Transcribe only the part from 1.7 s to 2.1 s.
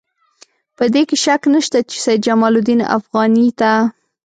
چې